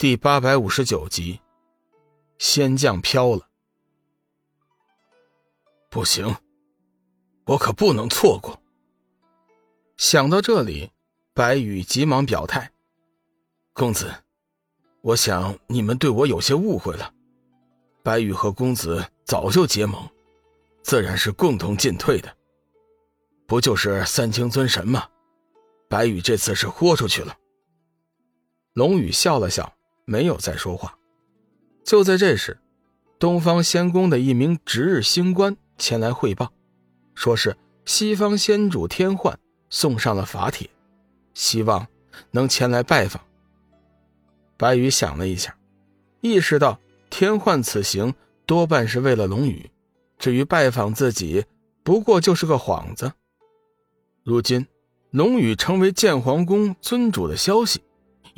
[0.00, 1.38] 第八百五十九集，
[2.38, 3.46] 仙将飘了。
[5.90, 6.34] 不行，
[7.44, 8.58] 我可不能错过。
[9.98, 10.90] 想到这里，
[11.34, 12.72] 白羽急忙表态
[13.76, 14.10] ：“公子，
[15.02, 17.12] 我想你们对我有些误会了。
[18.02, 20.02] 白羽和公子早就结盟，
[20.82, 22.34] 自然是共同进退的。
[23.46, 25.06] 不就是三清尊神吗？
[25.90, 27.36] 白羽这次是豁出去了。”
[28.72, 29.70] 龙宇笑了笑。
[30.10, 30.98] 没有再说话。
[31.84, 32.58] 就在这时，
[33.20, 36.52] 东方仙宫的一名值日星官前来汇报，
[37.14, 39.38] 说是西方仙主天幻
[39.68, 40.68] 送上了法帖，
[41.32, 41.86] 希望
[42.32, 43.22] 能前来拜访。
[44.56, 45.56] 白羽想了一下，
[46.20, 48.12] 意识到天幻此行
[48.44, 49.70] 多半是为了龙宇，
[50.18, 51.44] 至于拜访自己，
[51.84, 53.12] 不过就是个幌子。
[54.24, 54.66] 如今，
[55.10, 57.80] 龙宇成为剑皇宫尊主的消息。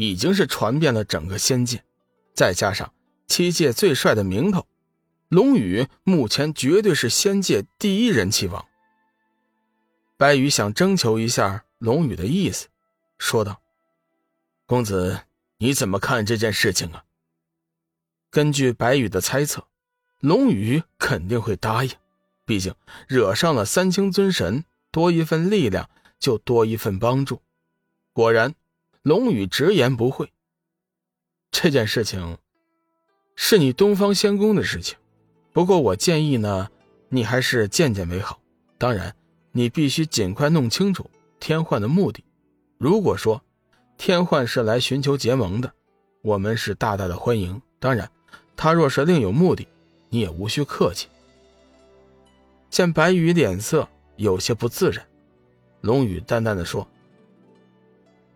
[0.03, 1.85] 已经是传遍了整个仙界，
[2.35, 2.93] 再加上
[3.29, 4.67] 七界最帅的名头，
[5.29, 8.67] 龙宇目前绝对是仙界第一人气王。
[10.17, 12.67] 白羽想征求一下龙宇的意思，
[13.17, 13.63] 说道
[14.67, 15.21] ：“公子，
[15.59, 17.05] 你怎么看这件事情啊？”
[18.29, 19.69] 根据白羽的猜测，
[20.19, 21.93] 龙宇肯定会答应，
[22.45, 22.75] 毕竟
[23.07, 25.89] 惹上了三清尊神，多一份力量
[26.19, 27.41] 就多一份帮助。
[28.13, 28.53] 果然。
[29.03, 30.33] 龙宇直言不讳。
[31.51, 32.39] 这件事情
[33.35, 34.97] 是你东方仙宫的事情，
[35.53, 36.69] 不过我建议呢，
[37.09, 38.41] 你还是见见为好。
[38.79, 39.17] 当然，
[39.51, 42.25] 你必须尽快弄清楚天幻的目的。
[42.79, 43.43] 如果说
[43.99, 45.73] 天幻是来寻求结盟的，
[46.23, 47.61] 我们是大大的欢迎。
[47.81, 48.09] 当然，
[48.57, 49.67] 他若是另有目的，
[50.11, 51.09] 你也无需客气。
[52.71, 55.05] 见白羽脸色有些不自然，
[55.81, 56.89] 龙宇淡淡的说。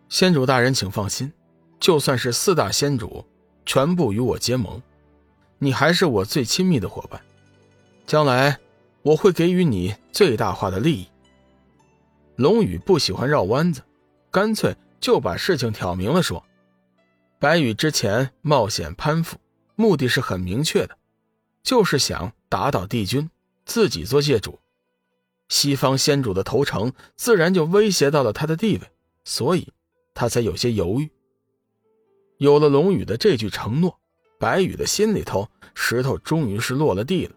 [0.09, 1.31] 仙主大人，请放心，
[1.79, 3.25] 就算是四大仙主
[3.65, 4.81] 全部与我结盟，
[5.59, 7.21] 你还是我最亲密的伙伴。
[8.05, 8.57] 将来
[9.01, 11.07] 我会给予你最大化的利益。
[12.37, 13.81] 龙宇不喜欢绕弯子，
[14.31, 16.41] 干脆就把事情挑明了说。
[17.37, 19.37] 白羽之前冒险攀附，
[19.75, 20.97] 目的是很明确的，
[21.61, 23.29] 就是想打倒帝君，
[23.65, 24.57] 自己做界主。
[25.49, 28.89] 西方先主的投诚，自然就威胁到了他的地位，
[29.25, 29.67] 所以。
[30.17, 31.07] 他才有些犹豫。
[32.39, 33.99] 有了龙宇的这句承诺，
[34.39, 37.35] 白羽的心里头石头终于是落了地了，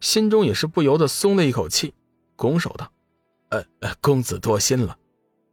[0.00, 1.94] 心中也是不由得松了一口气，
[2.34, 2.90] 拱手道
[3.50, 4.98] ：“呃呃，公子多心了。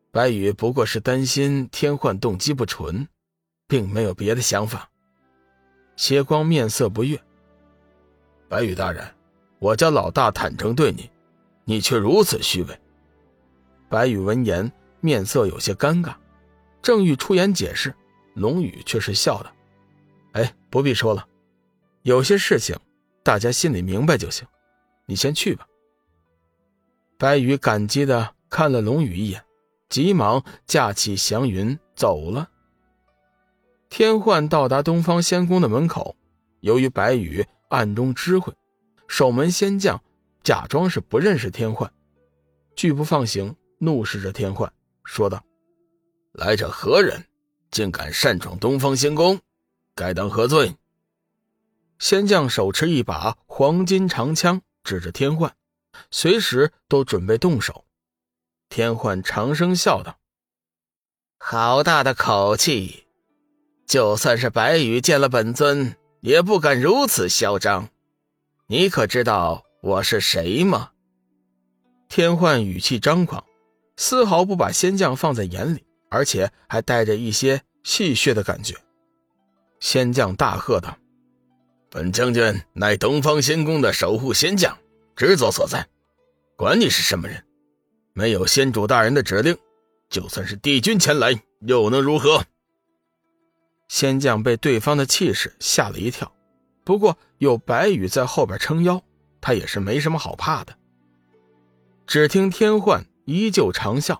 [0.09, 3.07] 白羽不过是担心天幻动机不纯，
[3.67, 4.89] 并没有别的想法。”
[5.95, 7.21] 邪光面色不悦
[8.49, 9.07] ：“白羽大人，
[9.59, 11.07] 我家老大坦诚对你，
[11.65, 12.79] 你却如此虚伪。”
[13.89, 16.15] 白羽闻言，面色有些尴尬。
[16.83, 17.95] 正欲出言解释，
[18.35, 19.49] 龙宇却是笑道
[20.33, 21.25] ：“哎，不必说了，
[22.01, 22.77] 有些事情
[23.23, 24.45] 大家心里明白就行。
[25.05, 25.65] 你先去吧。”
[27.17, 29.41] 白羽感激的看了龙宇一眼，
[29.87, 32.49] 急忙驾起祥云走了。
[33.89, 36.17] 天幻到达东方仙宫的门口，
[36.59, 38.53] 由于白羽暗中知会，
[39.07, 40.03] 守门仙将
[40.43, 41.89] 假装是不认识天幻，
[42.75, 44.69] 拒不放行，怒视着天幻，
[45.05, 45.41] 说道。
[46.33, 47.25] 来者何人？
[47.69, 49.39] 竟敢擅闯东方仙宫，
[49.93, 50.75] 该当何罪？
[51.99, 55.55] 仙将手持一把黄金长枪，指着天幻，
[56.09, 57.85] 随时都准备动手。
[58.67, 60.17] 天幻长声笑道
[61.37, 63.05] ：“好大的口气！
[63.85, 67.89] 就算是白羽见了本尊，也不敢如此嚣张。
[68.65, 70.91] 你可知道我是谁吗？”
[72.09, 73.45] 天幻语气张狂，
[73.97, 75.85] 丝毫不把仙将放在眼里。
[76.13, 78.75] 而且还带着一些戏谑的感觉。
[79.79, 80.95] 仙将大喝道
[81.89, 84.77] ：“本将军乃东方仙宫的守护仙将，
[85.15, 85.87] 职责所在。
[86.55, 87.43] 管你是什么人，
[88.13, 89.57] 没有仙主大人的指令，
[90.07, 92.45] 就算是帝君前来，又能如何？”
[93.89, 96.31] 仙将被对方的气势吓了一跳，
[96.83, 99.01] 不过有白羽在后边撑腰，
[99.41, 100.77] 他也是没什么好怕的。
[102.05, 104.19] 只听天幻依旧长啸。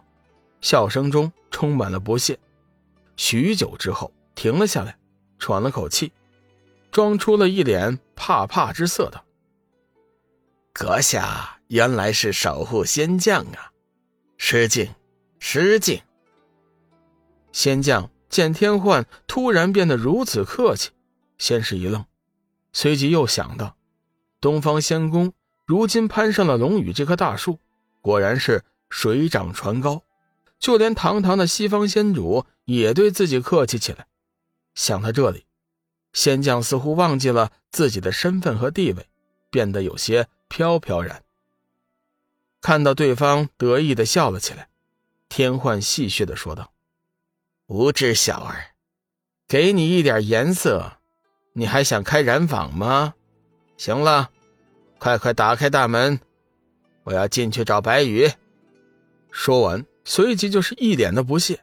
[0.61, 2.39] 笑声中充满了不屑，
[3.15, 4.97] 许久之后停了下来，
[5.37, 6.11] 喘了口气，
[6.91, 9.23] 装出了一脸怕怕之色道
[10.73, 13.71] ：“阁下原来是守护仙将啊，
[14.35, 14.95] 失敬，
[15.37, 16.01] 失敬。”
[17.53, 20.89] 仙将见天幻突然变得如此客气，
[21.37, 22.03] 先是一愣，
[22.73, 23.77] 随即又想到，
[24.41, 25.31] 东方仙宫
[25.65, 27.59] 如今攀上了龙宇这棵大树，
[28.01, 30.01] 果然是水涨船高。
[30.63, 34.07] 就连堂堂的西方仙主也对自己客气起来。
[34.73, 35.45] 想到这里，
[36.13, 39.09] 仙将似乎忘记了自己的身份和地位，
[39.51, 41.21] 变得有些飘飘然。
[42.61, 44.69] 看到对方得意的笑了起来，
[45.27, 46.71] 天幻戏谑的说道
[47.67, 48.67] ：“无知小儿，
[49.49, 50.93] 给你一点颜色，
[51.51, 53.15] 你还想开染坊吗？
[53.75, 54.31] 行了，
[54.97, 56.21] 快快打开大门，
[57.03, 58.31] 我要进去找白羽。”
[59.29, 61.59] 说完，随即就是一脸的不屑。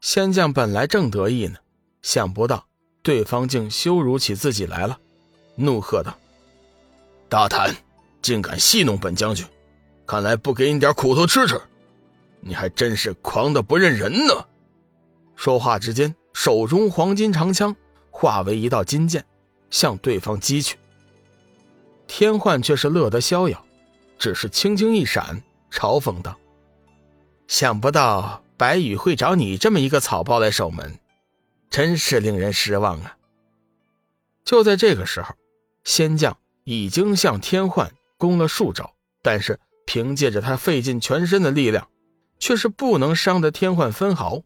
[0.00, 1.56] 仙将本来正得意呢，
[2.02, 2.66] 想不到
[3.02, 4.98] 对方竟羞辱起自己来了，
[5.56, 6.16] 怒喝道
[7.28, 7.74] ：“大胆，
[8.20, 9.46] 竟敢戏弄本将军！
[10.06, 11.60] 看来不给你点苦头吃吃，
[12.40, 14.46] 你还真是狂的不认人呢！”
[15.34, 17.74] 说话之间，手中黄金长枪
[18.10, 19.24] 化为一道金剑，
[19.70, 20.76] 向对方击去。
[22.06, 23.64] 天幻却是乐得逍遥，
[24.18, 25.42] 只是轻轻一闪，
[25.72, 26.38] 嘲讽道
[27.46, 30.98] ：“想不到。”白羽会找你这么一个草包来守门，
[31.68, 33.18] 真是令人失望啊！
[34.46, 35.34] 就在这个时候，
[35.84, 41.86] 仙将已经向天幻攻了数招，但是凭借着他费尽全身的力量，
[42.38, 44.40] 却是不能伤得天幻分毫。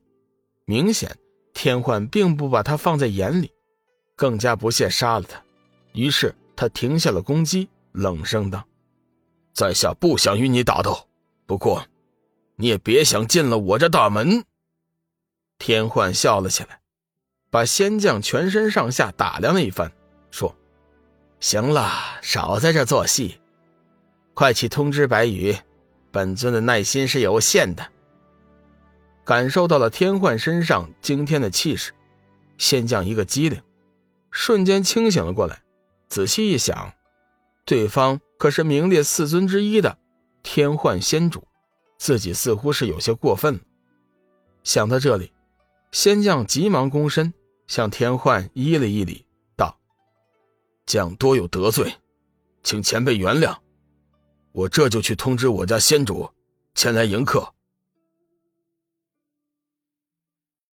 [0.64, 1.16] 明显，
[1.54, 3.52] 天幻并不把他放在眼里，
[4.16, 5.40] 更加不屑杀了他。
[5.92, 8.66] 于是他停下了攻击，冷声道
[9.54, 11.06] ：“在下不想与你打斗，
[11.46, 11.86] 不过……”
[12.60, 14.44] 你也别想进了我这大门。
[15.58, 16.80] 天幻笑了起来，
[17.50, 19.90] 把仙将全身上下打量了一番，
[20.30, 20.54] 说
[21.40, 21.90] ：“行了，
[22.20, 23.40] 少在这做戏，
[24.34, 25.56] 快去通知白羽，
[26.10, 27.90] 本尊的耐心是有限的。”
[29.24, 31.92] 感受到了天幻身上惊天的气势，
[32.58, 33.62] 仙将一个机灵，
[34.30, 35.62] 瞬间清醒了过来。
[36.08, 36.92] 仔细一想，
[37.64, 39.96] 对方可是名列四尊之一的
[40.42, 41.46] 天幻仙主。
[42.00, 43.60] 自己似乎是有些过分了。
[44.64, 45.30] 想到这里，
[45.92, 47.32] 仙将急忙躬身
[47.66, 49.78] 向天幻依了一礼，道
[50.86, 51.94] ：“将多有得罪，
[52.62, 53.54] 请前辈原谅。
[54.52, 56.30] 我这就去通知我家仙主，
[56.74, 57.52] 前来迎客。”